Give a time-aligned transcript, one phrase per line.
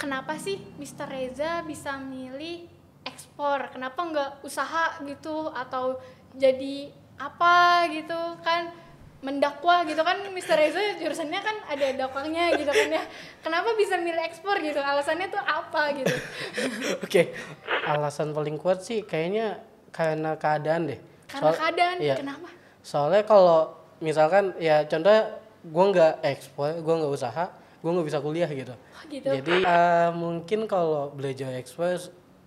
[0.00, 1.04] kenapa sih Mr.
[1.06, 2.64] Reza bisa milih
[3.04, 3.68] ekspor?
[3.68, 6.00] Kenapa nggak usaha gitu atau
[6.32, 8.72] jadi apa gitu kan
[9.20, 10.56] mendakwah gitu kan Mr.
[10.56, 13.04] Reza jurusannya kan ada dakwahnya gitu kan ya
[13.44, 16.14] kenapa bisa milih ekspor gitu alasannya tuh apa gitu
[17.04, 17.36] Oke,
[17.84, 19.60] alasan paling kuat sih kayaknya
[19.92, 20.96] karena keadaan deh.
[21.28, 22.16] karena Soal- keadaan iya.
[22.16, 22.48] kenapa
[22.80, 28.50] Soalnya kalau misalkan ya contohnya gue nggak ekspor, gue nggak usaha, gue nggak bisa kuliah
[28.52, 28.76] gitu.
[28.76, 29.28] oh, gitu.
[29.28, 31.96] Jadi eh, mungkin kalau belajar ekspor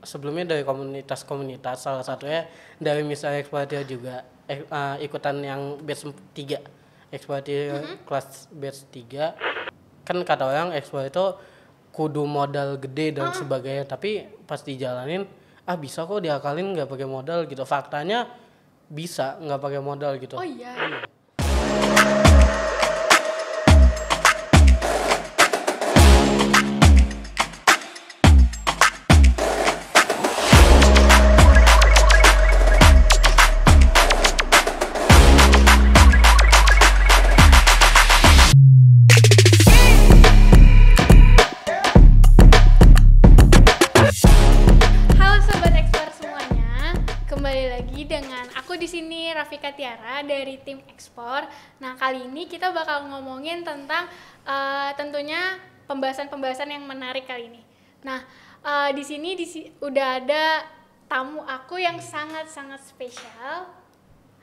[0.05, 2.45] sebelumnya dari komunitas-komunitas salah satunya
[2.77, 4.21] dari misalnya eksportir juga.
[4.45, 6.05] Eh, eh, ikutan yang batch
[6.37, 6.61] 3
[7.13, 11.25] eksportir kelas batch 3 kan kata orang ekspor itu
[11.93, 13.89] kudu modal gede dan sebagainya.
[13.89, 15.25] Tapi pas dijalanin
[15.63, 17.49] ah bisa kok diakalin nggak pakai modal?
[17.49, 17.65] gitu.
[17.65, 18.29] Faktanya
[18.85, 20.37] bisa nggak pakai modal gitu.
[20.37, 20.77] Oh iya.
[20.77, 21.22] Halo
[50.73, 51.45] tim ekspor.
[51.77, 54.09] Nah kali ini kita bakal ngomongin tentang
[54.41, 57.61] eh, tentunya pembahasan-pembahasan yang menarik kali ini.
[58.01, 58.25] Nah
[58.65, 59.45] eh, di sini di
[59.77, 60.65] udah ada
[61.05, 63.69] tamu aku yang sangat-sangat spesial.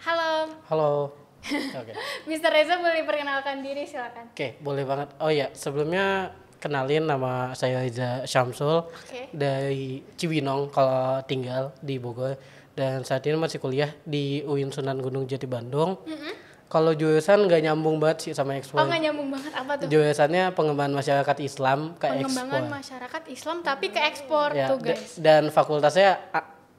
[0.00, 1.12] Halo, halo
[1.76, 1.92] oke
[2.24, 2.48] Mr.
[2.48, 4.32] Reza boleh perkenalkan diri silakan.
[4.32, 5.08] Oke, boleh banget.
[5.20, 9.32] Oh ya, sebelumnya kenalin nama saya Reza Syamsul Oke.
[9.32, 12.36] dari Cibinong kalau tinggal di Bogor
[12.80, 16.00] dan saat ini masih kuliah di UIN Sunan Gunung Jati Bandung.
[16.64, 18.78] Kalau jurusan nggak nyambung banget sih sama Oh ekspor.
[18.80, 19.86] nggak nyambung banget apa tuh?
[19.86, 22.72] Jurusannya pengembangan masyarakat Islam ke Pengembangan ekspor.
[22.72, 25.18] masyarakat Islam tapi ke ekspor Ya, tuh guys.
[25.18, 26.22] dan fakultasnya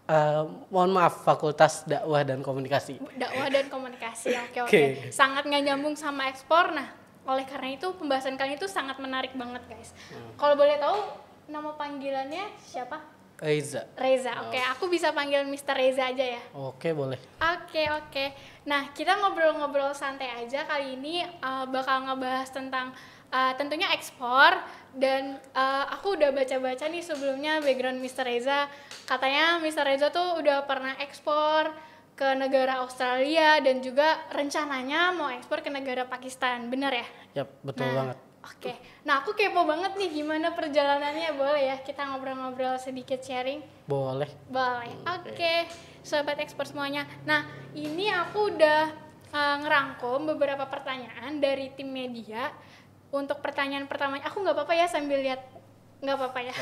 [0.07, 3.03] ah, mohon maaf Fakultas Dakwah dan Komunikasi.
[3.13, 4.83] dakwah dan komunikasi oke oke Oke.
[5.09, 6.87] sangat nggak nyambung sama ekspor nah
[7.23, 9.91] oleh karena itu pembahasan kali itu sangat menarik banget guys
[10.35, 10.99] kalau boleh tahu
[11.47, 12.95] nama panggilannya siapa
[13.41, 13.89] Reza.
[13.97, 15.73] Reza oke aku bisa panggil Mr.
[15.73, 17.17] Reza aja ya Oke, boleh.
[17.41, 18.25] Oke oke.
[18.69, 22.93] Nah kita ngobrol-ngobrol santai aja kali ini uh, bakal ngebahas tentang
[23.33, 24.53] uh, tentunya ekspor
[24.93, 28.29] dan uh, aku udah baca-baca nih sebelumnya background Mr.
[28.29, 28.69] Reza
[29.09, 29.89] katanya Mr.
[29.89, 31.73] Reza tuh udah pernah ekspor
[32.13, 37.07] ke negara Australia dan juga rencananya mau ekspor ke negara Pakistan bener ya?
[37.41, 38.17] Yap, betul Nah, banget.
[38.41, 38.73] Oke,
[39.05, 43.61] nah aku kepo banget nih gimana perjalanannya boleh ya kita ngobrol-ngobrol sedikit sharing?
[43.85, 44.25] Boleh.
[44.49, 44.89] Boleh.
[45.05, 45.69] Oke,
[46.01, 47.05] sobat ekspor semuanya.
[47.21, 47.45] Nah,
[47.77, 48.89] ini aku udah
[49.29, 52.49] uh, ngerangkum beberapa pertanyaan dari tim media.
[53.13, 55.45] Untuk pertanyaan pertama, aku nggak apa-apa ya sambil lihat
[56.01, 56.55] nggak apa-apa ya.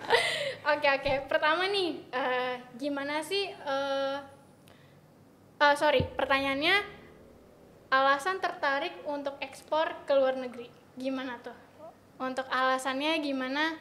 [0.76, 1.12] Oke oke.
[1.24, 3.48] Pertama nih, uh, gimana sih?
[3.64, 4.20] Uh,
[5.56, 6.84] uh, sorry, pertanyaannya
[7.88, 10.79] alasan tertarik untuk ekspor ke luar negeri.
[10.96, 11.54] Gimana tuh?
[12.20, 13.76] Untuk alasannya gimana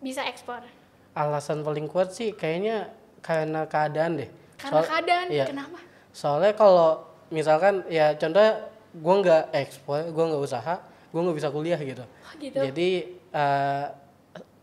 [0.00, 0.62] bisa ekspor?
[1.12, 2.88] Alasan paling kuat sih kayaknya
[3.20, 4.30] karena keadaan deh.
[4.58, 5.44] Karena Soal- keadaan, iya.
[5.46, 5.78] kenapa?
[6.14, 10.74] Soalnya kalau misalkan ya contohnya gue nggak ekspor, gue nggak usaha,
[11.12, 12.04] gue nggak bisa kuliah gitu.
[12.06, 12.56] Oh gitu.
[12.56, 12.88] Jadi
[13.34, 13.84] eh,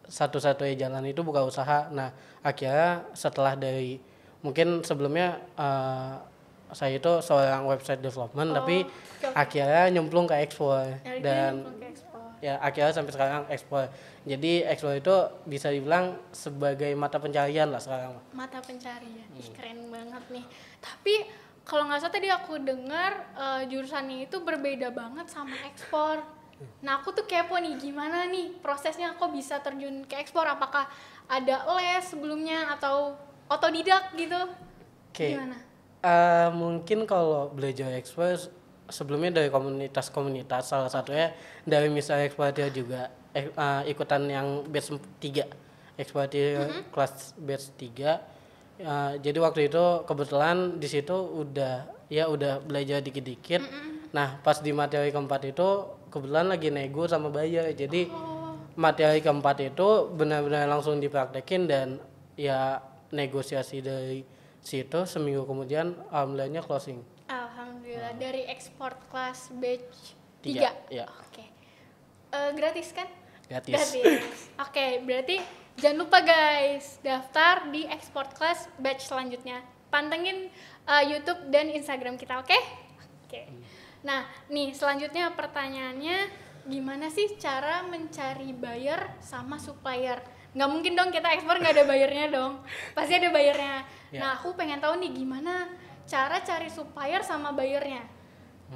[0.10, 1.92] satu-satunya jalan itu buka usaha.
[1.94, 2.10] Nah
[2.42, 4.00] akhirnya setelah dari
[4.42, 6.16] mungkin sebelumnya eh,
[6.72, 9.36] saya itu seorang website development, tapi Oh, oke, oke.
[9.36, 11.94] akhirnya nyemplung ke ekspor Dari dan ke
[12.42, 13.90] ya akhirnya sampai sekarang ekspor.
[14.26, 15.16] Jadi ekspor itu
[15.46, 18.18] bisa dibilang sebagai mata pencarian lah sekarang.
[18.34, 19.42] mata pencarian Hmm.
[19.42, 20.46] Ih, keren banget nih
[20.80, 21.28] tapi
[21.66, 26.24] kalau nggak salah tadi aku dengar eh, jurusannya itu berbeda banget sama ekspor
[26.80, 30.88] nah aku tuh kepo nih gimana nih prosesnya kok bisa terjun ke ekspor apakah
[31.28, 33.12] ada les sebelumnya atau
[33.52, 34.40] otodidak gitu
[35.12, 35.36] Oke.
[35.36, 35.60] gimana
[36.06, 38.38] Eh, mungkin kalau belajar ekspor
[38.94, 41.34] sebelumnya dari komunitas-komunitas salah satunya
[41.66, 43.10] dari misalnya eksportir juga.
[43.34, 45.50] Eh, eh, ikutan yang batch 3
[45.98, 46.62] eksportir
[46.94, 48.36] kelas batch 3
[48.76, 53.64] Eh, jadi waktu itu kebetulan di situ udah ya udah belajar dikit-dikit.
[54.12, 55.68] Nah pas di materi keempat itu
[56.12, 58.12] kebetulan lagi nego sama bayar jadi
[58.76, 62.04] materi keempat itu benar-benar langsung dipraktekin dan
[62.36, 62.84] ya
[63.16, 64.28] negosiasi dari
[64.66, 71.06] situ seminggu kemudian alhamdulillahnya closing alhamdulillah dari ekspor kelas batch Tiga, 3 ya.
[71.06, 71.56] oke
[72.36, 73.08] Eh, gratis kan
[73.48, 74.52] gratis Gratis.
[74.58, 75.38] Oke, berarti
[75.78, 79.62] jangan lupa guys, daftar di export class batch selanjutnya.
[79.94, 80.50] Pantengin
[80.90, 82.58] uh, YouTube dan Instagram kita, oke?
[83.24, 83.48] Oke.
[84.02, 86.28] Nah, nih selanjutnya pertanyaannya
[86.66, 90.20] gimana sih cara mencari buyer sama supplier?
[90.56, 92.64] Nggak mungkin dong kita ekspor nggak ada bayarnya dong.
[92.94, 93.84] Pasti ada bayarnya.
[94.10, 94.20] Ya.
[94.20, 95.68] Nah, aku pengen tahu nih gimana
[96.06, 98.08] cara cari supplier sama bayarnya.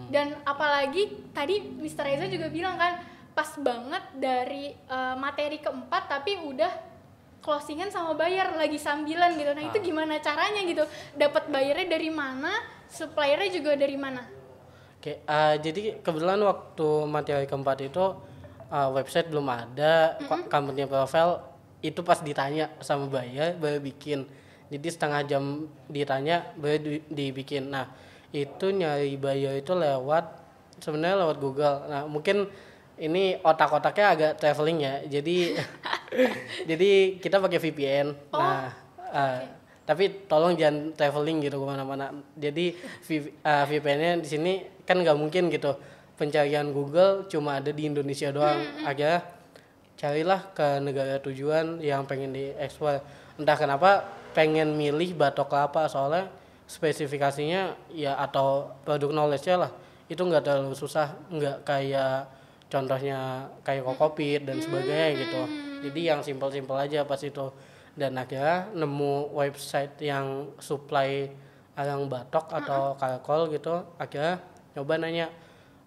[0.05, 2.05] Dan apalagi tadi Mr.
[2.05, 6.69] Reza juga bilang kan pas banget dari eh, materi keempat tapi udah
[7.39, 9.49] closingan sama bayar lagi sambilan gitu.
[9.49, 9.83] Nah, itu Ah.
[9.83, 10.83] gimana caranya gitu?
[11.15, 12.51] Dapat bayarnya dari mana?
[12.85, 14.21] Suppliernya juga dari mana?
[14.99, 18.03] Oke, eh, jadi kebetulan waktu materi keempat itu
[18.67, 21.48] eh, website belum ada, ko- company profile
[21.79, 24.27] itu pas ditanya sama buyer baru bikin.
[24.69, 25.43] Jadi setengah jam
[25.87, 27.71] ditanya baru di- dibikin.
[27.71, 27.89] Nah
[28.29, 30.25] itu nyari buyer itu lewat
[30.77, 31.75] sebenarnya lewat Google.
[31.89, 32.45] Nah mungkin
[32.99, 34.93] ini otak-otaknya agak traveling ya.
[35.07, 35.55] Jadi
[36.69, 38.07] jadi kita pakai VPN.
[38.29, 38.69] Nah
[39.09, 39.41] eh,
[39.83, 42.77] tapi tolong jangan traveling gitu ke mana-mana jadi
[43.09, 44.53] V- uh, VPN-nya di sini
[44.85, 45.73] kan nggak mungkin gitu
[46.13, 49.25] pencarian Google cuma ada di Indonesia doang akhirnya
[49.99, 53.03] carilah ke negara tujuan yang pengen diekspor.
[53.35, 56.31] Entah kenapa pengen milih batok kelapa soalnya
[56.71, 59.71] spesifikasinya ya atau produk knowledge-nya lah.
[60.07, 62.31] Itu nggak terlalu susah nggak kayak
[62.71, 65.41] contohnya kayak kokopit dan sebagainya gitu.
[65.79, 67.51] jadi yang simpel-simpel aja pas itu.
[67.99, 71.27] Dan akhirnya nemu website yang supply
[71.75, 74.39] ayam batok atau kalkol gitu akhirnya
[74.75, 75.27] nyoba nanya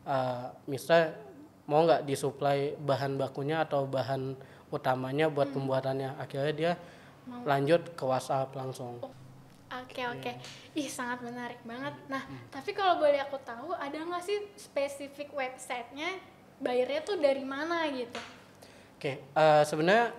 [0.08, 1.31] eh Mister
[1.66, 4.34] mau nggak disuplai bahan bakunya atau bahan
[4.72, 6.18] utamanya buat pembuatannya?
[6.18, 6.72] Akhirnya dia
[7.46, 8.98] lanjut ke WhatsApp langsung.
[9.72, 10.32] Oke oke,
[10.76, 11.96] ih sangat menarik banget.
[12.04, 12.20] Nah,
[12.52, 16.20] tapi kalau boleh aku tahu, ada nggak sih spesifik websitenya
[16.60, 18.20] bayarnya tuh dari mana gitu?
[19.00, 20.12] Oke, eh, sebenarnya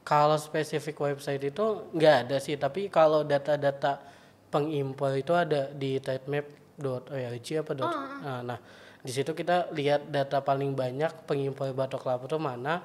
[0.00, 4.00] kalau spesifik website itu nggak ada sih, tapi kalau data-data
[4.48, 7.92] pengimpor itu ada di tratemap.org apa dot.
[8.24, 8.58] Nah, nah,
[9.06, 12.82] di situ kita lihat data paling banyak pengimpor batok kelapa itu mana.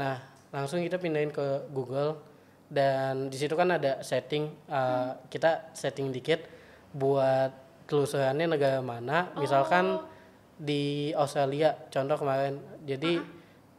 [0.00, 0.16] Nah,
[0.48, 2.16] langsung kita pindahin ke Google
[2.72, 6.40] dan di situ kan ada setting eh, kita setting dikit
[6.96, 7.52] buat
[7.84, 9.28] telusurannya negara mana.
[9.36, 10.00] Misalkan
[10.56, 12.56] di Australia contoh kemarin.
[12.88, 13.20] Jadi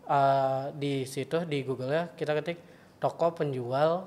[0.06, 2.62] eh, di situ di Google ya kita ketik
[3.02, 4.06] toko penjual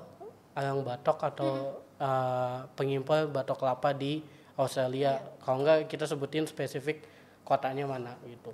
[0.55, 4.23] ayam batok atau eh, pengimpor batok kelapa di
[4.55, 5.19] Australia.
[5.43, 7.11] Kalau enggak kita sebutin spesifik
[7.43, 8.51] kotanya mana gitu.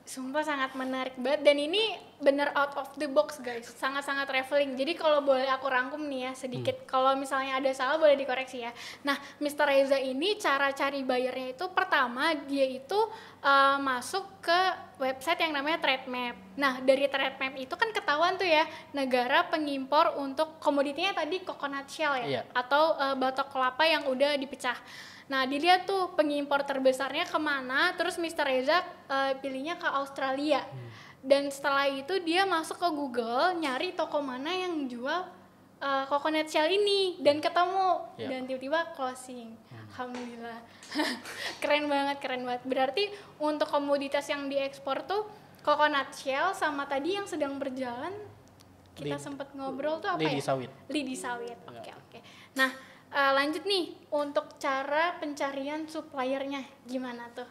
[0.00, 4.74] Sumpah sangat menarik banget dan ini bener out of the box guys, sangat-sangat traveling.
[4.74, 8.74] Jadi kalau boleh aku rangkum nih ya sedikit, kalau misalnya ada salah boleh dikoreksi ya.
[9.06, 9.70] Nah, Mr.
[9.70, 12.98] Reza ini cara cari bayarnya itu pertama dia itu
[13.38, 14.60] uh, masuk ke
[14.98, 16.34] website yang namanya TradeMap.
[16.58, 22.18] Nah, dari TradeMap itu kan ketahuan tuh ya negara pengimpor untuk komoditinya tadi coconut shell
[22.18, 22.42] ya Iya.
[22.50, 24.74] atau uh, batok kelapa yang udah dipecah.
[25.30, 28.42] Nah, dilihat tuh pengimpor terbesarnya ke mana, terus Mr.
[28.42, 30.66] Reza eh, pilihnya ke Australia.
[31.22, 35.22] Dan setelah itu dia masuk ke Google, nyari toko mana yang jual
[35.78, 38.10] eh, coconut shell ini, dan ketemu.
[38.18, 38.26] Ya.
[38.34, 39.54] Dan tiba-tiba closing.
[39.94, 40.58] Alhamdulillah.
[41.62, 42.62] keren banget, keren banget.
[42.66, 43.04] Berarti
[43.38, 45.30] untuk komoditas yang diekspor tuh
[45.62, 48.10] coconut shell sama tadi yang sedang berjalan,
[48.98, 50.44] kita sempat ngobrol tuh apa lidi ya?
[50.44, 50.70] sawit.
[50.90, 51.58] Lidi sawit.
[51.70, 52.18] Oke, oke.
[52.58, 57.46] Nah, eh, lanjut nih untuk cara pencarian suppliernya gimana tuh?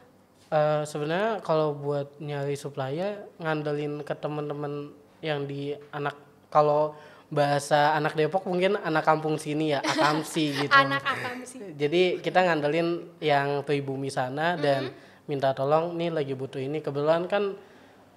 [0.50, 4.89] Eh, sebenarnya kalau buat nyari supplier ngandelin ke teman-teman
[5.21, 6.17] yang di anak
[6.50, 6.97] kalau
[7.29, 10.74] bahasa anak Depok mungkin anak kampung sini ya akamsi gitu.
[10.74, 11.62] Anak apa sih?
[11.77, 15.07] Jadi kita ngandelin yang pribumi sana dan Mm-hmm.
[15.29, 16.81] minta tolong nih lagi butuh ini.
[16.81, 17.53] Kebetulan kan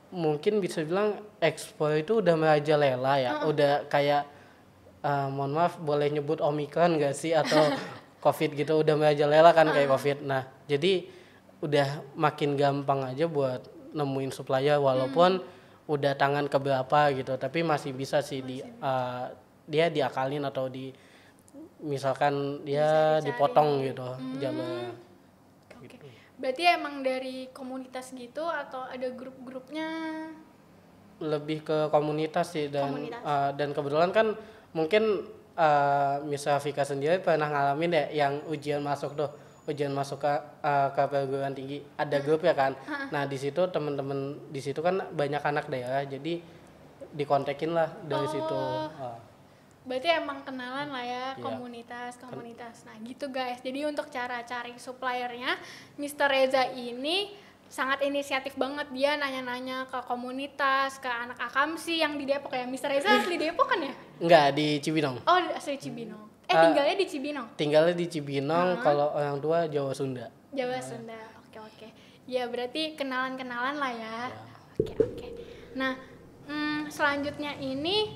[0.09, 4.25] mungkin bisa bilang ekspor itu udah merajalela ya, udah kayak
[5.03, 7.71] eh, mohon maaf boleh nyebut omikron gak sih atau
[8.25, 10.23] covid gitu udah merajalela kan kayak covid.
[10.23, 11.07] Nah jadi
[11.63, 15.43] udah makin gampang aja buat nemuin supplier walaupun
[15.91, 19.25] udah tangan keberapa gitu, tapi masih bisa sih di eh,
[19.67, 20.91] dia diakalin atau di
[21.83, 24.07] misalkan dia dipotong gitu
[24.39, 24.95] jalurnya.
[25.83, 25.99] Oke.
[26.39, 29.91] Berarti emang dari komunitas gitu atau ada grup-grupnya?
[31.23, 33.23] lebih ke komunitas sih dan Komunitas.
[33.23, 34.27] uh, dan kebetulan kan
[34.73, 35.25] mungkin
[35.57, 39.31] uh, Misa Vika sendiri pernah ngalamin ya yang ujian masuk tuh
[39.63, 40.33] ujian masuk ke
[40.65, 42.75] uh, ke perguruan tinggi ada grup ya kan
[43.15, 46.43] nah di situ teman-teman di situ kan banyak anak daerah jadi
[47.13, 48.59] dikontekin lah dari situ
[48.99, 49.19] Uh,
[49.83, 51.43] Berarti emang kenalan lah ya Iya.
[51.43, 52.87] komunitas komunitas.
[52.87, 53.59] Nah gitu guys.
[53.67, 55.59] Jadi untuk cara cari suppliernya,
[55.99, 56.31] Mr.
[56.31, 57.35] Reza ini
[57.73, 62.69] sangat inisiatif banget dia nanya-nanya ke komunitas, ke anak akamsi yang di Depok ya.
[62.69, 62.93] Mr.
[62.93, 63.97] Reza asli Depok kan ya?
[64.21, 66.21] enggak di Cibinong Oh asli Cibinong.
[66.45, 66.69] Eh Ah.
[66.69, 67.49] tinggalnya di Cibinong.
[67.57, 71.17] tinggalnya di Cibinong kalau orang tua Jawa Sunda Jawa Sunda.
[71.49, 71.89] Oke oke.
[72.29, 74.19] Ya berarti kenalan-kenalan lah ya.
[74.77, 75.27] Oke oke.
[75.73, 75.97] Nah,
[76.45, 78.13] mm, selanjutnya ini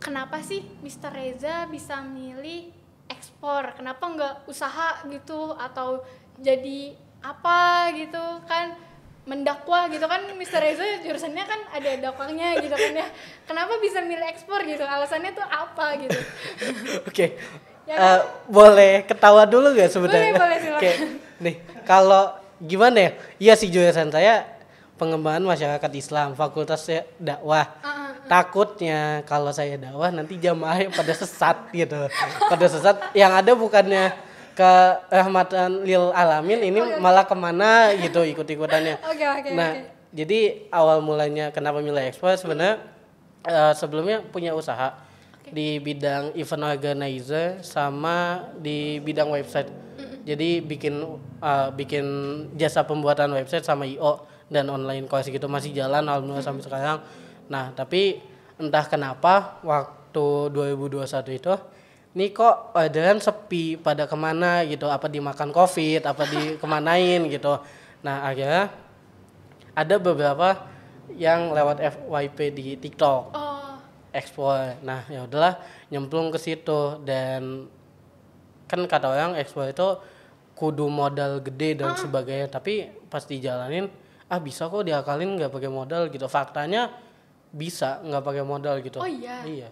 [0.00, 1.12] kenapa sih Mr.
[1.12, 2.72] Reza bisa milih
[3.06, 3.76] ekspor?
[3.76, 6.00] Kenapa nggak usaha gitu atau
[6.40, 8.76] jadi apa gitu kan
[9.24, 10.60] mendakwah gitu kan Mr.
[10.60, 13.08] Reza jurusannya kan ada dakwahnya gitu kan ya.
[13.48, 14.84] Kenapa bisa milih ekspor gitu?
[14.84, 16.18] Alasannya tuh apa gitu?
[17.08, 17.26] Oke.
[17.88, 20.36] Ya Eh, boleh ketawa dulu gak sebenarnya?
[20.36, 20.80] Boleh, boleh, silakan.
[20.80, 20.92] Oke.
[21.40, 21.54] Nih,
[21.84, 23.10] kalau gimana ya?
[23.40, 24.44] Iya sih jurusan saya
[24.96, 27.64] pengembangan masyarakat Islam, fakultasnya dakwah.
[27.80, 32.08] Ah, ah, Takutnya kalau saya dakwah nanti jamaahnya pada sesat gitu.
[32.48, 34.12] pada sesat yang ada bukannya
[34.54, 34.74] ke
[35.10, 39.02] rahmatan lil alamin ini malah ke mana gitu ikut-ikutannya.
[39.10, 40.14] Oke oke nah, oke.
[40.14, 42.78] jadi awal mulanya kenapa milih ekspor sebenarnya
[43.42, 44.94] eh, sebelumnya punya usaha
[45.50, 49.68] di bidang event organizer sama di bidang website.
[50.24, 51.02] Jadi bikin
[51.42, 52.06] eh, bikin
[52.54, 56.98] jasa pembuatan website sama IO dan online course gitu masih jalan alhamdulillah sampai sekarang.
[57.50, 58.22] Nah, tapi
[58.56, 61.54] entah kenapa waktu 2021 itu
[62.14, 64.86] ini kok orderan sepi pada ke mana gitu?
[64.86, 66.06] Apa dimakan covid?
[66.06, 67.26] Apa di kemanain?
[67.26, 67.58] gitu.
[68.06, 68.70] Nah akhirnya
[69.74, 70.70] ada beberapa
[71.18, 73.76] yang lewat FYP di TikTok Oh,
[74.14, 75.58] ekspor nah ya udahlah
[75.90, 77.02] nyemplung ke situ.
[77.02, 77.66] Dan
[78.70, 79.98] kan kata orang ekspor itu
[80.54, 82.46] kudu modal gede dan sebagainya.
[82.46, 83.90] Tapi pas dijalanin
[84.30, 86.06] ah bisa kok diakalin nggak pakai modal?
[86.14, 86.30] gitu.
[86.30, 86.94] Faktanya
[87.50, 89.02] bisa nggak pakai modal gitu.
[89.02, 89.42] Oh iya?
[89.42, 89.68] iya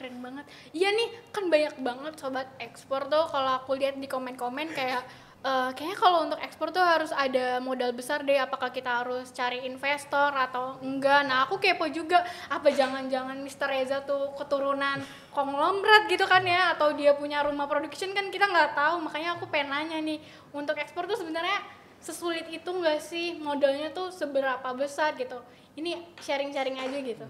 [0.00, 0.48] keren banget.
[0.72, 5.04] Iya nih, kan banyak banget sobat ekspor tuh kalau aku lihat di komen-komen kayak
[5.44, 8.40] eh, kayaknya kalau untuk ekspor tuh harus ada modal besar deh.
[8.40, 11.28] Apakah kita harus cari investor atau enggak?
[11.28, 12.24] Nah, aku kepo juga.
[12.48, 13.68] Apa jangan-jangan Mr.
[13.68, 15.04] Reza tuh keturunan
[15.36, 16.72] konglomerat gitu kan ya?
[16.72, 19.04] Atau dia punya rumah production kan kita nggak tahu.
[19.04, 20.16] Makanya aku pengen nanya nih,
[20.56, 21.60] untuk ekspor tuh sebenarnya
[22.00, 23.36] sesulit itu nggak sih?
[23.36, 25.44] Modalnya tuh seberapa besar gitu?
[25.76, 27.28] Ini sharing-sharing aja gitu.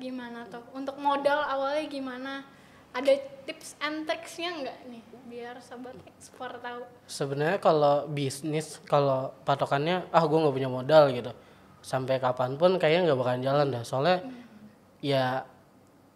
[0.00, 0.64] Gimana tuh?
[0.72, 2.32] Untuk modal awalnya gimana?
[2.90, 3.12] Ada
[3.46, 5.02] tips and tricksnya nggak nih?
[5.30, 6.82] Biar sobat ekspor tahu.
[7.06, 11.30] sebenarnya kalau bisnis kalau patokannya ah gue nggak punya modal gitu
[11.80, 14.18] sampai kapan pun kayaknya nggak bakalan jalan dah soalnya
[14.98, 15.46] ya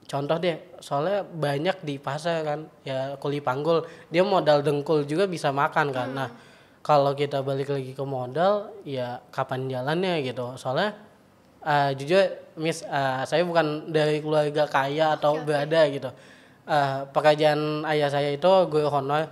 [0.05, 5.55] contoh deh soalnya banyak di pasar kan ya kuli panggul dia modal dengkul juga bisa
[5.55, 6.31] makan kan nah
[6.85, 10.93] kalau kita balik lagi ke modal ya kapan jalannya gitu soalnya
[11.65, 12.23] eh, jujur
[12.61, 16.11] miss eh, saya bukan dari keluarga kaya atau berada gitu.
[16.65, 19.29] Eh, pekerjaan ayah saya itu gue honor.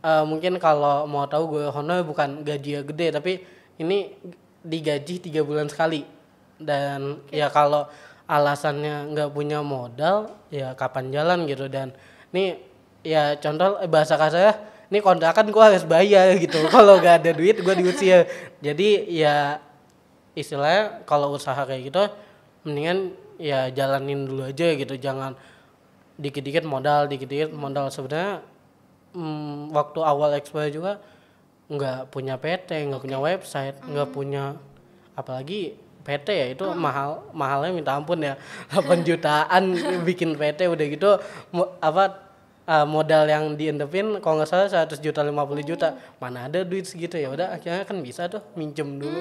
[0.00, 3.32] Eh, mungkin kalau mau tahu gue honor bukan gaji gede tapi
[3.80, 4.16] ini
[4.64, 6.04] digaji tiga bulan sekali.
[6.60, 7.88] Dan ya kalau
[8.28, 11.68] alasannya nggak punya modal ya kapan jalan gitu.
[11.68, 11.92] Dan
[12.32, 12.60] ini
[13.00, 16.66] ya contoh bahasa kasarnya ini kontrakan gue harus bayar gitu.
[16.74, 18.26] Kalau nggak ada duit gue diusir.
[18.58, 19.62] Jadi ya
[20.40, 22.04] istilahnya kalau usaha kayak gitu
[22.64, 24.94] mendingan ya jalanin dulu aja gitu.
[24.96, 25.36] Jangan
[26.20, 27.88] dikit-dikit modal dikit-dikit modal.
[27.88, 28.44] Sebenarnya
[29.14, 31.00] mm, waktu awal ekspor juga
[31.70, 34.58] nggak punya PT nggak punya website nggak punya
[35.14, 38.34] apalagi PT ya itu mahal mahalnya minta ampun ya.
[38.74, 41.10] 8 jutaan bikin PT udah gitu
[41.54, 42.26] mo- apa
[42.66, 45.30] uh, modal yang diendepin kalau nggak salah 100 juta 50
[45.62, 45.94] juta.
[46.18, 49.20] Mana ada duit segitu ya udah akhirnya kan bisa tuh minjem dulu.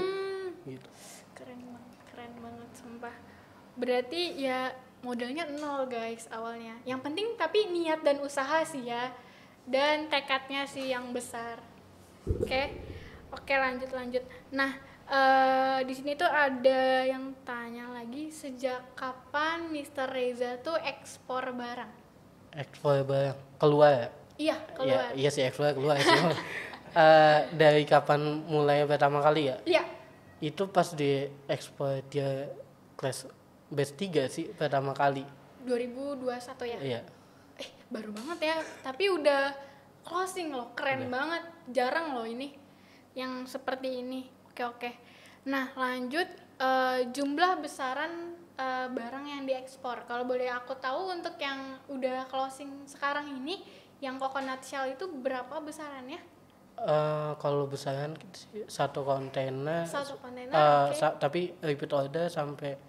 [0.65, 0.89] Gitu
[1.35, 3.15] Keren banget, keren banget sumpah.
[3.79, 6.75] Berarti ya modalnya nol guys awalnya.
[6.83, 9.15] Yang penting tapi niat dan usaha sih ya.
[9.63, 11.63] Dan tekadnya sih yang besar.
[12.27, 12.75] Oke.
[13.31, 14.23] Oke, lanjut lanjut.
[14.51, 14.75] Nah,
[15.07, 20.09] eh di sini tuh ada yang tanya lagi sejak kapan Mr.
[20.11, 22.09] Reza tuh ekspor barang?
[22.49, 24.09] ekspor barang keluar ya
[24.39, 25.11] Iya, keluar.
[25.11, 25.99] Iya, iya sih ekspor keluar.
[26.89, 29.61] Eh, dari kapan mulai pertama kali ya?
[29.61, 29.85] Iya.
[30.41, 32.49] Itu pas di ekspor dia
[32.97, 33.29] kelas
[33.69, 35.23] base 3 sih pertama kali.
[35.63, 36.25] 2021
[36.65, 36.79] ya.
[36.79, 37.01] Iya.
[37.55, 38.57] Eh, baru banget ya.
[38.81, 39.53] Tapi udah
[40.01, 41.43] closing loh, keren banget.
[41.69, 42.53] Jarang loh ini
[43.13, 44.25] yang seperti ini.
[44.49, 44.91] Oke, oke.
[45.45, 50.03] Nah, lanjut eh, jumlah besaran eh, barang yang diekspor.
[50.03, 53.61] Kalau boleh aku tahu untuk yang udah closing sekarang ini,
[53.99, 56.19] yang coconut shell itu berapa besarannya?
[56.79, 58.15] Eh, kalau besaran
[58.65, 60.55] satu kontainer Satu kontainer,
[60.87, 60.95] oke.
[60.95, 62.79] sa- tapi repeat order sampai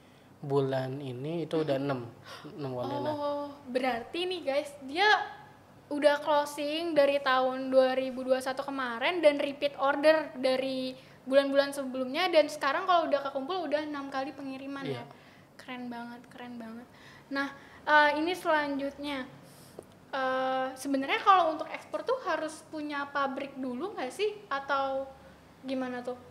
[0.40, 3.12] bulan ini itu udah 6 6 kontainer.
[3.12, 5.08] Oh, berarti nih guys, dia
[5.92, 10.96] udah closing dari tahun 2021 kemarin dan repeat order dari
[11.28, 15.02] bulan-bulan sebelumnya dan sekarang kalau udah kekumpul udah enam kali pengiriman ya.
[15.02, 15.04] Iya.
[15.60, 16.86] Keren banget, keren banget.
[17.28, 17.52] Nah,
[17.84, 19.28] eh, ini selanjutnya
[20.10, 25.04] eh, sebenarnya kalau untuk ekspor tuh harus punya pabrik dulu nggak sih atau
[25.66, 26.29] gimana tuh?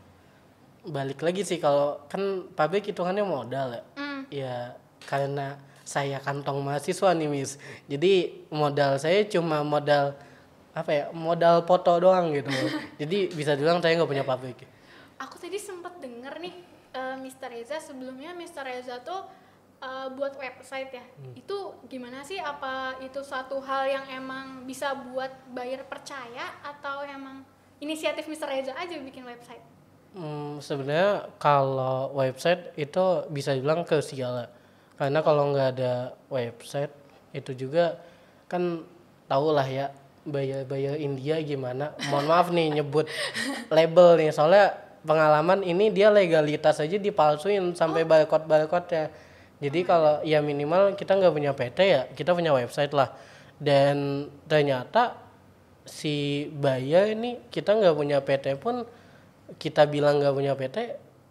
[0.85, 4.21] Balik lagi sih kalau kan pabrik hitungannya modal ya Hmm.
[4.31, 4.55] ya
[5.03, 7.57] karena saya kantong mahasiswa nih Miss
[7.89, 10.13] jadi modal saya cuma modal
[10.69, 12.51] apa ya modal foto doang gitu
[13.01, 14.63] jadi bisa dibilang saya nggak punya pabrik
[15.19, 16.55] Aku tadi sempat denger nih
[16.95, 17.51] eh, Mr.
[17.51, 18.63] Reza sebelumnya Mr.
[18.63, 19.27] Reza tuh
[19.83, 21.03] eh, buat website ya.
[21.35, 22.39] Itu gimana sih?
[22.39, 27.43] Apa itu suatu hal yang emang bisa buat buyer percaya atau emang
[27.83, 28.47] inisiatif Mr.
[28.47, 29.59] Reza aja bikin website?
[30.09, 34.47] Hmm, sebenarnya kalau website itu bisa dibilang krusial ya.
[34.97, 36.91] Karena kalau nggak ada website
[37.31, 38.01] itu juga
[38.49, 38.81] kan
[39.29, 39.93] tau lah ya
[40.25, 41.93] bayar-bayar India gimana.
[42.09, 43.05] Mohon maaf nih nyebut
[43.75, 44.75] label nih soalnya
[45.05, 49.05] pengalaman ini dia legalitas aja dipalsuin sampai barcode barcode ya.
[49.59, 53.13] Jadi kalau ya minimal kita nggak punya PT ya kita punya website lah.
[53.61, 55.15] Dan ternyata
[55.85, 58.83] si buyer ini kita nggak punya PT pun
[59.57, 60.77] kita bilang nggak punya PT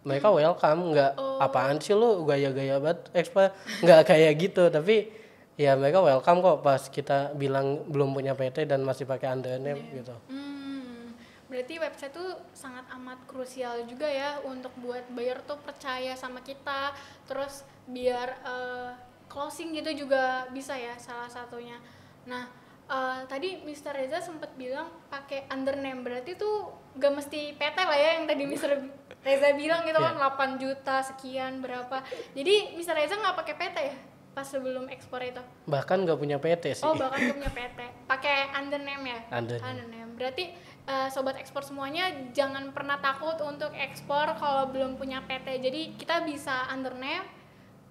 [0.03, 0.95] mereka welcome.
[0.95, 2.25] Nggak apaan sih lu?
[2.25, 3.53] Gaya-gaya banget ekspor
[3.85, 5.11] nggak kayak gitu tapi
[5.59, 9.91] ya mereka welcome kok pas kita bilang belum punya PT dan masih pakai under name
[9.91, 10.15] gitu.
[10.31, 11.11] Hmm,
[11.51, 16.95] berarti website tuh sangat amat krusial juga ya untuk buat buyer tuh percaya sama kita,
[17.27, 18.91] terus biar eh,
[19.27, 21.75] closing gitu juga bisa ya salah satunya.
[22.23, 22.47] Nah,
[22.87, 23.99] eh, tadi Mr.
[23.99, 28.71] Reza sempat bilang pakai undername, berarti tuh gak mesti PT lah ya yang tadi Mr.
[29.19, 32.03] Reza bilang gitu kan 8 juta sekian berapa.
[32.35, 32.95] Jadi Mr.
[32.95, 33.95] Reza nggak pakai PT ya
[34.29, 35.41] pas sebelum ekspor itu?
[35.65, 39.19] bahkan nggak punya PT sih Oh bahkan gak punya PT, pakai undername ya?
[39.35, 39.67] Undername.
[39.67, 40.11] Undername.
[40.15, 40.43] Berarti
[40.87, 45.59] eh, sobat ekspor semuanya jangan pernah takut untuk ekspor kalau belum punya PT.
[45.59, 47.25] Jadi kita bisa undername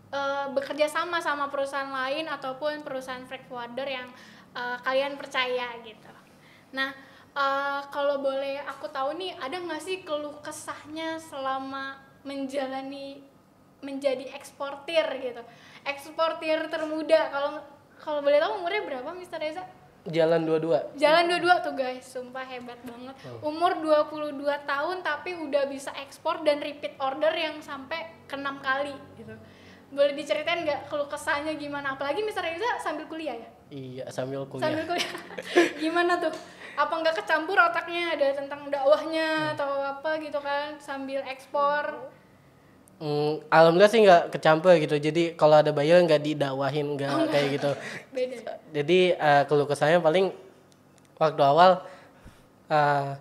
[0.09, 4.09] eh, bekerja sama sama perusahaan lain ataupun perusahaan freight forwarder yang
[4.57, 6.09] eh, kalian percaya gitu.
[6.73, 6.95] Nah
[7.35, 13.23] eh, kalau boleh aku tahu nih ada nggak sih keluh kesahnya selama menjalani
[13.79, 15.43] menjadi eksportir gitu
[15.87, 17.63] eksportir termuda kalau
[17.99, 19.39] kalau boleh tahu umurnya berapa Mr.
[19.43, 19.65] Reza?
[20.09, 23.15] jalan dua-dua Jalan dua-dua tuh guys, sumpah hebat banget.
[23.45, 28.97] Umur 22 tahun tapi udah bisa ekspor dan repeat order yang sampai ke 6 kali
[29.21, 29.35] gitu.
[29.93, 31.97] Boleh diceritain nggak keluh kesahnya gimana?
[31.97, 32.41] Apalagi Mr.
[32.41, 33.49] Reza sambil kuliah ya?
[33.69, 35.13] iya sambil Sambil kuliah kuliah.
[35.85, 36.33] gimana tuh?
[36.79, 38.15] Apa nggak kecampur otaknya?
[38.15, 42.07] Ada tentang dakwahnya atau apa gitu kan sambil ekspor?
[43.03, 44.95] Hmm, alhamdulillah sih nggak kecampur gitu.
[44.95, 47.71] Jadi kalau ada buyer nggak didakwahin nggak kayak gitu.
[48.15, 48.63] Beda.
[48.71, 50.31] jadi eh, keluh kesahnya paling
[51.19, 51.83] waktu awal
[52.71, 53.19] eh,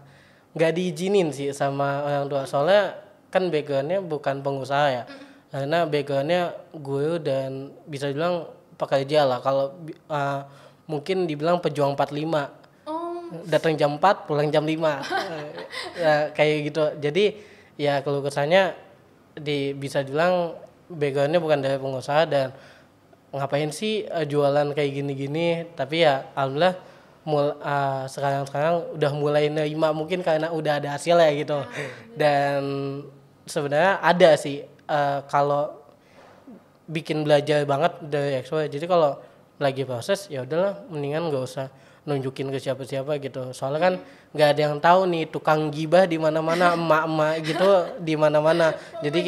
[0.54, 2.46] nggak diizinin sih sama orang tua.
[2.46, 2.94] Soalnya
[3.34, 5.04] kan backgroundnya bukan pengusaha ya.
[5.50, 9.42] Karena backgroundnya guru dan bisa bilang pekerja lah.
[9.42, 10.42] Kalau eh,
[10.86, 12.57] mungkin dibilang pejuang 45 Oh,
[13.48, 14.74] datang jam 4 pulang jam 5
[16.04, 16.84] ya, kayak gitu.
[17.00, 17.26] Jadi
[17.78, 18.74] ya keluh kesahnya
[19.38, 20.58] di bisa bilang
[20.90, 22.56] backgroundnya bukan dari pengusaha dan
[23.36, 25.68] ngapain sih eh, jualan kayak gini-gini.
[25.76, 26.76] Tapi ya alhamdulillah
[27.28, 31.60] mul eh, sekarang-sekarang udah mulai nerima mungkin karena udah ada hasil ya gitu.
[32.16, 32.60] Dan
[33.48, 35.78] sebenarnya ada sih eh, kalau
[36.88, 39.20] bikin belajar banget dari ekspor jadi kalau
[39.60, 41.68] lagi proses ya udahlah mendingan nggak usah
[42.08, 43.52] nunjukin ke siapa-siapa gitu.
[43.52, 43.94] Soalnya kan
[44.32, 48.72] nggak ada yang tahu nih tukang gibah di mana-mana emak-emak gitu di mana-mana.
[49.04, 49.20] Jadi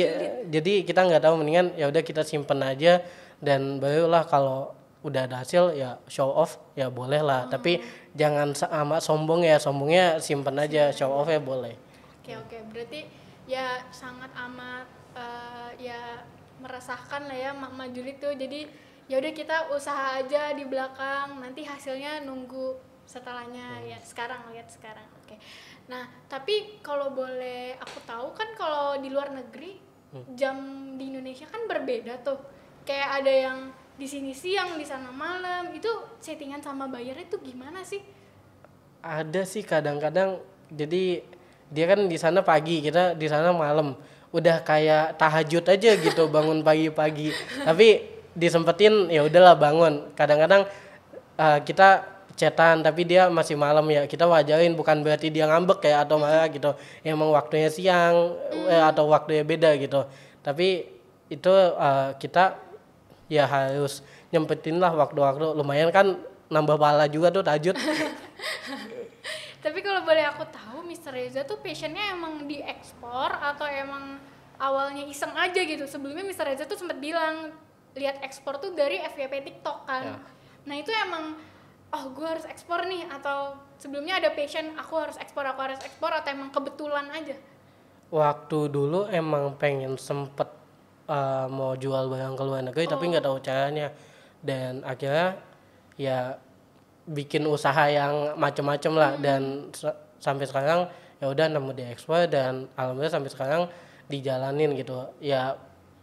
[0.48, 3.04] jadi kita nggak tahu mendingan ya udah kita simpen aja
[3.44, 7.52] dan barulah kalau udah ada hasil ya show off ya boleh lah.
[7.52, 7.84] Tapi
[8.15, 11.76] jangan sa- amat sombong ya sombongnya simpen aja show off ya boleh.
[12.24, 13.04] Oke oke, berarti
[13.44, 14.88] ya sangat amat
[15.20, 16.24] eh, ya
[16.60, 18.36] meresahkan lah ya Mak Mak Juli tuh.
[18.36, 18.68] Jadi
[19.10, 22.78] ya udah kita usaha aja di belakang, nanti hasilnya nunggu
[23.10, 25.06] setelahnya ya sekarang lihat sekarang.
[25.26, 25.41] Oke.
[25.89, 29.82] Nah tapi kalau boleh aku tahu kan kalau di luar negeri
[30.38, 30.58] jam
[30.95, 32.38] di Indonesia kan berbeda tuh.
[32.86, 33.58] Kayak ada yang
[33.98, 35.74] di sini siang, di sana malam.
[35.74, 38.02] Itu settingan sama bayarnya tuh gimana sih?
[39.00, 41.24] ada sih kadang-kadang jadi
[41.69, 43.95] dia kan di sana pagi kita di sana malam
[44.30, 47.34] udah kayak tahajud aja gitu bangun pagi-pagi
[47.67, 50.63] tapi disempetin ya udahlah bangun kadang-kadang
[51.36, 52.08] uh, kita
[52.39, 56.47] cetan tapi dia masih malam ya kita wajarin bukan berarti dia ngambek kayak atau marah
[56.47, 56.71] gitu
[57.04, 58.39] emang waktunya siang
[58.71, 60.08] eh, atau waktunya beda gitu
[60.39, 60.88] tapi
[61.28, 62.56] itu uh, kita
[63.28, 63.99] ya harus
[64.32, 66.15] nyempetin lah waktu-waktu lumayan kan
[66.47, 67.75] nambah pahala juga tuh tahajud
[69.60, 71.12] Tapi kalau boleh aku tahu, Mr.
[71.12, 74.15] Reza tuh passionnya emang di ekspor atau emang
[74.56, 75.84] awalnya iseng aja gitu.
[75.84, 76.47] Sebelumnya Mr.
[76.47, 77.52] Reza tuh sempat bilang
[77.97, 80.04] lihat ekspor tuh dari FYP TikTok kan.
[80.04, 80.17] Ya.
[80.65, 81.38] Nah itu emang
[81.89, 86.13] oh gue harus ekspor nih atau sebelumnya ada passion aku harus ekspor aku harus ekspor
[86.13, 87.34] atau emang kebetulan aja.
[88.10, 90.49] waktu dulu emang pengen sempet
[91.06, 93.93] uh, mau jual barang ke luar negeri tapi nggak tahu caranya
[94.41, 95.38] dan akhirnya
[95.93, 96.38] ya
[97.06, 100.89] bikin usaha yang macem-macem lah dan sa- sampai sekarang
[101.21, 103.62] ya udah nemu di ekspor dan alhamdulillah sampai sekarang
[104.10, 105.54] dijalanin gitu ya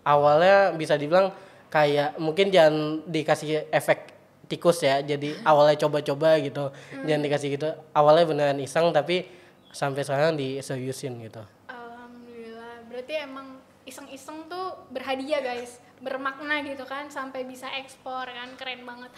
[0.07, 1.35] awalnya bisa dibilang
[1.69, 4.15] kayak mungkin jangan dikasih efek
[4.47, 6.71] tikus ya jadi awalnya coba-coba gitu
[7.03, 9.27] jangan dikasih gitu awalnya beneran iseng tapi
[9.75, 12.87] sampai sekarang diseriusin gitu Alhamdulillah.
[12.89, 19.11] Berarti emang iseng-iseng tuh berhadiah guys, bermakna gitu kan sampai bisa ekspor kan keren banget.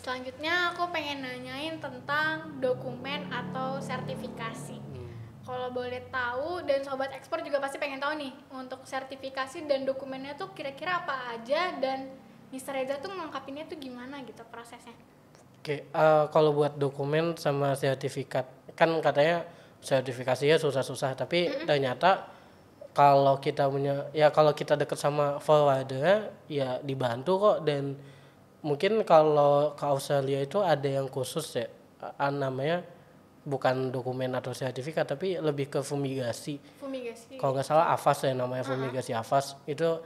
[0.00, 5.03] Selanjutnya aku pengen nanyain tentang dokumen atau sertifikasi.
[5.44, 10.40] Kalau boleh tahu dan sobat ekspor juga pasti pengen tahu nih untuk sertifikasi dan dokumennya
[10.40, 12.08] tuh kira-kira apa aja dan
[12.48, 12.72] Mr.
[12.72, 14.96] Reza tuh melengkapinya tuh gimana gitu prosesnya.
[15.60, 19.44] Oke, eh, kalau buat dokumen sama sertifikat, kan katanya
[19.84, 22.24] sertifikasinya susah-susah, tapi ternyata
[22.96, 27.96] kalau kita punya, ya kalau kita deket sama forwarder, ya dibantu kok dan
[28.64, 31.68] mungkin kalau ke Australia itu ada yang khusus ya,
[32.32, 32.80] namanya
[33.44, 36.56] bukan dokumen atau sertifikat, tapi lebih ke fumigasi.
[36.80, 37.36] Fumigasi.
[37.36, 40.00] Kalau nggak salah AFAS ya namanya fumigasi AFAS itu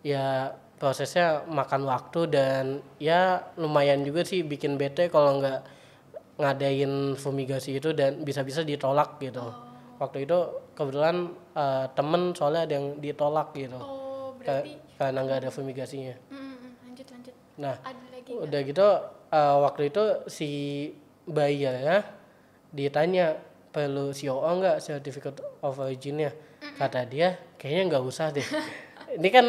[0.00, 2.64] ya prosesnya makan waktu dan
[2.96, 5.60] ya lumayan juga sih bikin bete kalau nggak
[6.38, 9.44] ngadain fumigasi itu dan bisa-bisa ditolak gitu.
[9.98, 10.38] Waktu itu
[10.72, 16.14] kebetulan eh, temen soalnya ada yang ditolak gitu Oh, berarti karena nggak ada fumigasinya.
[16.30, 16.72] Mm, mm, mm.
[16.86, 17.34] lanjut lanjut.
[17.58, 18.88] Nah Ada lagi udah gitu
[19.34, 20.50] eh, waktu itu si
[21.28, 21.98] buyer ya
[22.72, 23.36] ditanya
[23.68, 26.32] perlu COO nggak certificate of originnya?
[26.76, 28.44] Kata dia kayaknya nggak usah deh.
[29.18, 29.46] Ini kan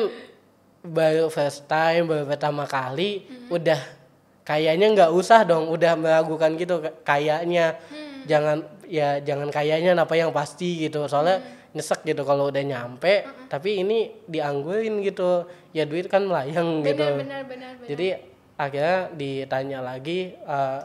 [0.80, 3.80] baru first time baru pertama kali udah
[4.48, 7.80] kayaknya nggak usah dong udah meragukan gitu kayaknya.
[8.28, 11.08] Jangan ya jangan kayaknya apa yang pasti gitu.
[11.10, 15.50] Soalnya nyesek gitu kalau udah nyampe tapi ini dianggurin gitu.
[15.76, 16.98] Ya duit kan melayang gitu.
[16.98, 17.88] benar benar benar benar.
[17.90, 18.08] jadi
[18.60, 20.82] akhirnya ditanya lagi eh,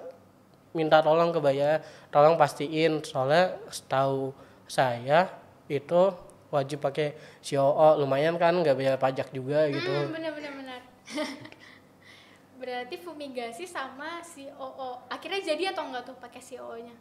[0.74, 4.34] minta tolong ke bayar, tolong pastiin soalnya setahu
[4.66, 5.30] saya
[5.70, 6.12] itu
[6.50, 9.90] wajib pakai COO lumayan kan nggak bayar pajak juga gitu.
[9.90, 10.80] Hmm, benar benar benar.
[12.60, 14.90] Berarti fumigasi sama COO.
[15.10, 16.94] Akhirnya jadi atau enggak tuh pakai COO-nya?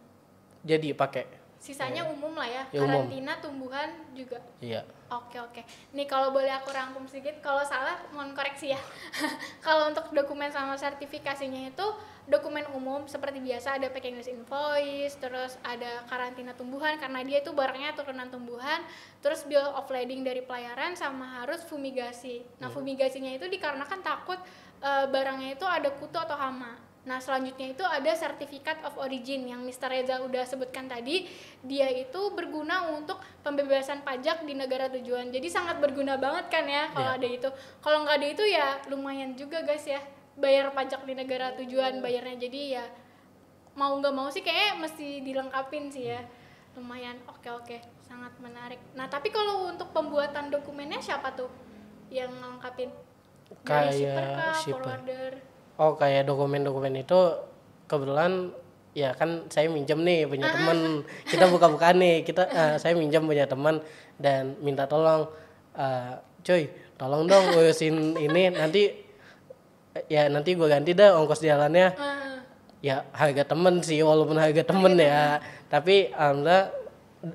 [0.64, 1.43] Jadi pakai.
[1.64, 2.64] Sisanya umum lah ya.
[2.76, 3.08] Ya, umum.
[3.08, 4.36] Karantina tumbuhan juga.
[4.60, 4.84] Iya.
[5.08, 5.64] Oke oke.
[5.96, 8.82] Nih kalau boleh aku rangkum sedikit, kalau salah mohon koreksi ya.
[9.66, 11.88] kalau untuk dokumen sama sertifikasinya itu
[12.28, 17.56] dokumen umum seperti biasa ada packing list invoice, terus ada karantina tumbuhan karena dia itu
[17.56, 18.84] barangnya turunan tumbuhan,
[19.24, 22.44] terus bill of lading dari pelayaran sama harus fumigasi.
[22.60, 24.40] Nah fumigasinya itu dikarenakan takut
[24.84, 26.76] eh, barangnya itu ada kutu atau hama.
[27.04, 29.92] Nah, selanjutnya itu ada sertifikat of origin yang Mr.
[29.92, 31.28] Reza udah sebutkan tadi.
[31.60, 35.28] Dia itu berguna untuk pembebasan pajak di negara tujuan.
[35.28, 37.20] Jadi sangat berguna banget kan ya kalau Iya.
[37.20, 37.50] ada itu.
[37.80, 40.00] Kalau nggak ada itu ya lumayan juga guys ya
[40.34, 42.40] bayar pajak di negara tujuan bayarnya.
[42.40, 42.88] Jadi ya
[43.74, 46.24] mau nggak mau sih kayaknya mesti dilengkapin sih ya.
[46.74, 47.20] Lumayan.
[47.28, 48.80] Oke oke, sangat menarik.
[48.96, 51.52] Nah, tapi kalau untuk pembuatan dokumennya siapa tuh
[52.08, 52.90] yang ngelengkapin?
[53.62, 54.80] Dari shipper Kayak kah, shipper.
[54.80, 55.34] forwarder?
[55.84, 57.20] Oh kayak dokumen-dokumen itu
[57.92, 58.56] kebetulan
[58.96, 61.04] ya kan saya minjem nih punya temen.
[61.28, 63.84] Kita buka-buka nih kita eh, saya minjem punya teman
[64.16, 65.28] dan minta tolong.
[65.76, 68.96] Eh, cuy tolong dong urusin ini nanti
[70.08, 71.92] ya nanti gue ganti dah ongkos jalannya.
[72.00, 72.40] Ah.
[72.84, 75.40] ya harga temen sih walaupun harga temen ya.
[75.72, 76.68] tapi alhamdulillah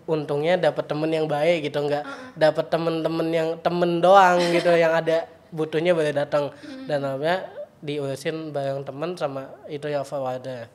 [0.05, 2.05] untungnya dapat temen yang baik gitu nggak
[2.37, 6.53] dapat temen-temen yang temen doang gitu yang ada butuhnya baru datang.
[6.85, 10.67] Dan alhamdulillah diurusin bareng temen sama itu yang forwarder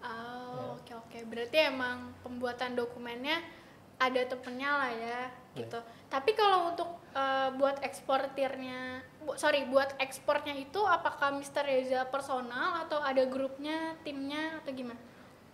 [0.00, 1.18] Oh, oke oke.
[1.28, 3.42] Berarti emang pembuatan dokumennya
[3.98, 5.20] ada temennya lah ya,
[5.54, 5.78] gitu.
[6.06, 11.66] Tapi kalau untuk eh, buat eksportirnya, bu- sorry, buat ekspornya itu apakah Mr.
[11.66, 14.98] Reza personal atau ada grupnya, timnya atau gimana?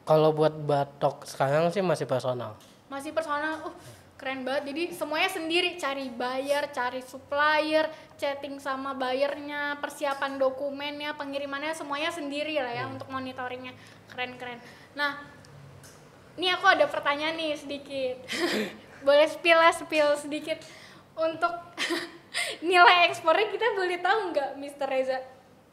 [0.05, 2.53] kalau buat batok sekarang sih masih personal
[2.93, 3.75] Masih personal, uh
[4.25, 4.73] keren banget.
[4.73, 12.57] Jadi semuanya sendiri, cari buyer, cari supplier, chatting sama buyernya, persiapan dokumennya, pengirimannya semuanya sendiri
[12.57, 13.77] lah ya untuk monitoringnya.
[14.09, 14.65] Keren keren.
[14.97, 15.21] Nah,
[16.41, 18.17] ini aku ada pertanyaan nih sedikit.
[19.07, 20.57] boleh spill lah, spill sedikit
[21.21, 21.53] untuk
[22.65, 24.89] nilai ekspornya kita boleh tahu nggak, Mr.
[24.89, 25.21] Reza?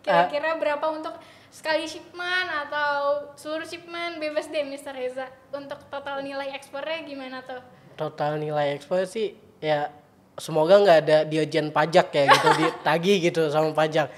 [0.03, 1.15] Kira-kira berapa untuk
[1.47, 4.91] sekali shipment atau seluruh shipment bebas deh, Mr.
[4.91, 5.31] Reza.
[5.55, 7.63] Untuk total nilai ekspornya gimana tuh?
[8.01, 9.93] Total nilai ekspor sih ya
[10.35, 14.09] semoga nggak ada dirjen pajak ya gitu ditagi gitu sama pajak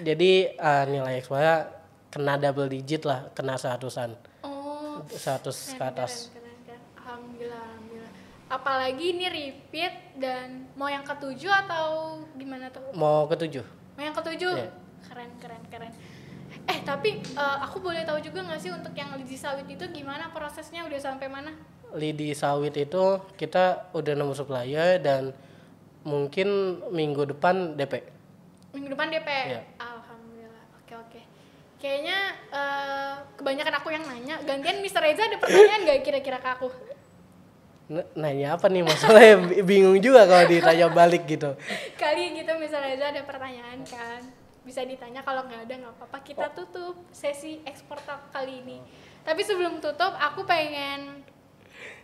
[0.00, 1.68] jadi eh, nilai ekspornya
[2.08, 6.82] kena double digit lah kena seratusan Oh, seratus ke atas keren, keren, keren.
[6.96, 8.10] Alhamdulillah, alhamdulillah.
[8.48, 11.86] apalagi ini repeat dan mau yang ketujuh atau
[12.34, 13.66] gimana tuh Mau ketujuh.
[13.92, 14.70] mau yang ketujuh Iya.
[15.04, 15.92] keren keren keren
[16.64, 20.30] eh tapi eh, aku boleh tahu juga nggak sih untuk yang lidi sawit itu gimana
[20.30, 21.52] prosesnya udah sampai mana
[21.94, 23.04] Lidi sawit itu
[23.34, 25.30] kita udah nemu supplier dan
[26.02, 26.48] mungkin
[26.90, 28.02] minggu depan DP.
[28.70, 29.62] minggu depan DP Iya.
[29.78, 31.20] alhamdulillah oke oke
[31.76, 32.18] kayaknya
[32.50, 35.00] eh, kebanyakan aku yang nanya gantian Mr.
[35.00, 36.68] Reza ada pertanyaan nggak kira-kira ke aku
[37.86, 41.52] N- nanya apa nih masalahnya bingung juga kalau ditanya balik gitu.
[41.94, 42.80] kali gitu Mr.
[42.82, 44.20] Reza ada pertanyaan kan
[44.60, 48.80] bisa ditanya kalau nggak ada nggak apa-apa kita tutup sesi ekspor talk kali ini
[49.20, 51.20] tapi sebelum tutup aku pengen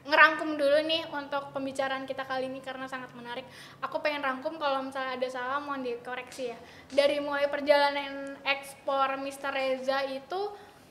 [0.08, 3.44] ngerangkum dulu nih untuk pembicaraan kita kali ini karena sangat menarik.
[3.84, 6.58] Aku pengen rangkum kalau misalnya ada salah mohon dikoreksi ya.
[6.88, 9.52] Dari mulai perjalanan ekspor Mr.
[9.52, 10.40] Reza itu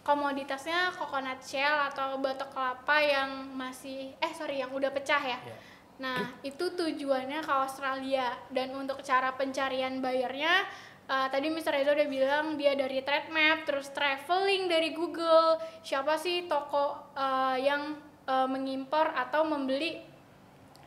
[0.06, 5.39] komoditasnya coconut shell atau batok kelapa yang masih eh sorry yang udah pecah ya.
[5.41, 5.58] Iya.
[6.00, 10.63] Nah, itu tujuannya ke Australia dan untuk cara pencarian bayarnya
[11.12, 11.76] eh, tadi Mr.
[11.76, 15.60] Reza udah bilang dia dari Trade Map, terus traveling dari Google.
[15.84, 20.06] Siapa sih toko eh, yang eh, mengimpor atau membeli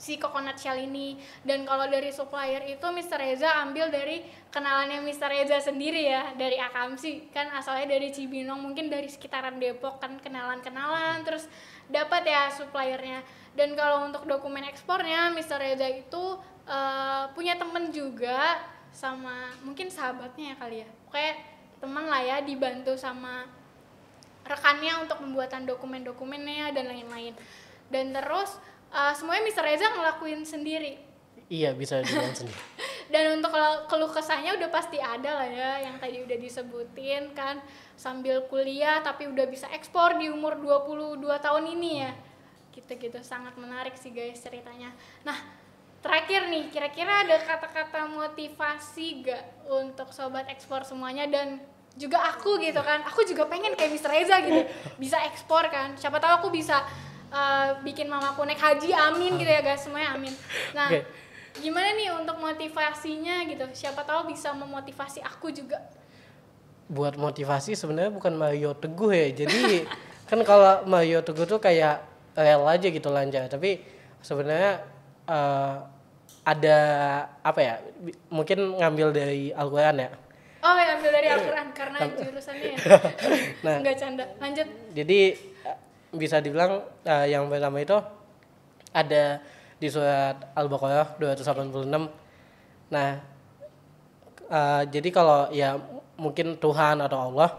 [0.02, 1.14] si coconut shell ini
[1.46, 3.22] dan kalau dari supplier itu Mr.
[3.22, 5.30] Reza ambil dari kenalannya Mr.
[5.30, 11.22] Reza sendiri ya dari Akamsi kan asalnya dari Cibinong mungkin dari sekitaran Depok kan kenalan-kenalan
[11.22, 11.46] terus
[11.86, 13.22] dapat ya suppliernya
[13.54, 15.62] dan kalau untuk dokumen ekspornya Mr.
[15.62, 16.34] Reza itu
[16.66, 18.58] eh, punya temen juga
[18.90, 21.36] sama mungkin sahabatnya ya kali ya kayak
[21.78, 23.46] teman lah ya dibantu sama
[24.42, 27.34] rekannya untuk pembuatan dokumen-dokumennya dan lain-lain.
[27.88, 28.58] Dan terus
[28.92, 29.64] uh, semuanya Mr.
[29.64, 30.98] Reza ngelakuin sendiri.
[31.52, 32.56] Iya bisa dibilang sendiri.
[33.12, 37.60] dan untuk kalau keluh kesahnya udah pasti ada lah ya yang tadi udah disebutin kan.
[37.94, 42.12] Sambil kuliah tapi udah bisa ekspor di umur 22 tahun ini ya.
[42.72, 44.96] Gitu-gitu sangat menarik sih guys ceritanya.
[45.28, 45.36] Nah
[46.02, 51.28] terakhir nih kira-kira ada kata-kata motivasi gak untuk sobat ekspor semuanya?
[51.28, 51.60] Dan
[51.96, 54.10] juga aku gitu kan aku juga pengen kayak Mr.
[54.10, 54.64] Reza gitu
[54.96, 56.80] bisa ekspor kan siapa tahu aku bisa
[57.28, 60.32] uh, bikin mamaku naik haji amin gitu ya guys semuanya amin
[60.72, 61.04] nah Oke.
[61.60, 65.84] gimana nih untuk motivasinya gitu siapa tahu bisa memotivasi aku juga
[66.92, 69.32] Buat motivasi sebenarnya bukan Mario Teguh ya.
[69.32, 69.88] Jadi
[70.28, 72.04] kan kalau Mario Teguh tuh kayak
[72.36, 73.48] rel aja gitu lancar.
[73.48, 73.80] Tapi
[74.20, 74.84] sebenarnya
[75.24, 75.74] eh,
[76.44, 76.78] ada
[77.40, 77.74] apa ya?
[78.28, 80.10] Mungkin ngambil dari Al-Qur'an ya.
[80.62, 82.76] Oh ya ambil dari Al-Quran karena jurusannya ya
[83.66, 83.76] Nah.
[83.82, 85.20] nggak canda lanjut Jadi
[85.66, 85.78] eh,
[86.14, 87.98] bisa dibilang eh, yang pertama itu
[88.92, 89.42] ada
[89.82, 91.90] di surat Al-Baqarah 286.
[92.92, 93.10] Nah,
[94.46, 95.80] eh, jadi kalau ya
[96.14, 97.50] mungkin Tuhan atau Allah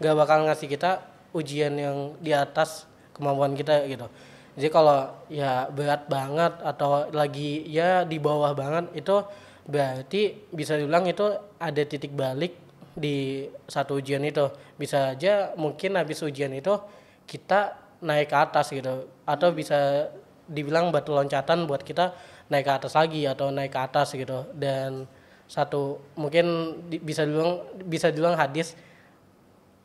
[0.00, 1.04] nggak bakal ngasih kita
[1.36, 4.08] ujian yang di atas kemampuan kita gitu.
[4.52, 9.24] Jadi kalau ya berat banget atau lagi ya di bawah banget itu
[9.68, 11.26] berarti bisa dibilang itu
[11.58, 12.58] ada titik balik
[12.92, 14.50] di satu ujian itu.
[14.76, 16.76] Bisa aja mungkin habis ujian itu
[17.24, 19.08] kita naik ke atas gitu.
[19.24, 20.10] Atau bisa
[20.50, 22.12] dibilang batu loncatan buat kita
[22.50, 24.44] naik ke atas lagi atau naik ke atas gitu.
[24.52, 25.06] Dan
[25.46, 28.72] satu mungkin di- bisa dibilang bisa dibilang hadis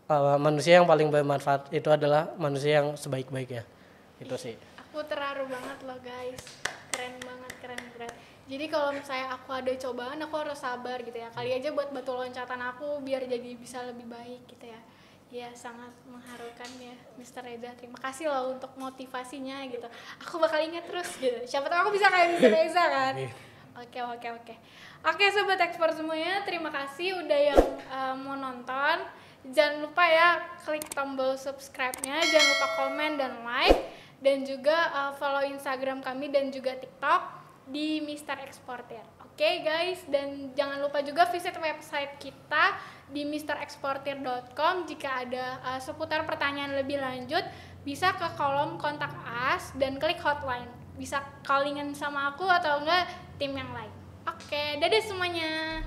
[0.07, 3.67] uh, manusia yang paling bermanfaat itu adalah manusia yang sebaik-baiknya
[4.17, 4.55] itu sih.
[4.89, 6.41] Aku terharu banget loh guys.
[6.89, 7.36] Keren banget
[8.47, 12.15] jadi kalau misalnya aku ada cobaan aku harus sabar gitu ya kali aja buat batu
[12.15, 14.79] loncatan aku biar jadi bisa lebih baik gitu ya
[15.27, 17.43] ya sangat mengharukan ya Mr.
[17.43, 19.83] Reza terima kasih loh untuk motivasinya gitu
[20.23, 22.51] aku bakal ingat terus gitu siapa tahu aku bisa kayak Mr.
[22.51, 23.15] Reza kan
[23.77, 24.55] Oke oke oke.
[25.05, 27.61] Oke sobat ekspor semuanya, terima kasih udah yang
[27.93, 29.05] uh, mau nonton.
[29.53, 33.81] Jangan lupa ya klik tombol subscribe-nya, jangan lupa komen dan like
[34.17, 37.36] dan juga uh, follow Instagram kami dan juga TikTok
[37.67, 39.03] di Mister Exporter.
[39.37, 42.73] Oke guys, dan jangan lupa juga visit website kita
[43.13, 47.45] di misterexporter.com jika ada uh, seputar pertanyaan lebih lanjut
[47.85, 49.13] bisa ke kolom kontak
[49.53, 53.05] us dan klik hotline bisa callingan sama aku atau enggak
[53.37, 53.93] tim yang lain.
[54.25, 55.85] Oke, dadah semuanya.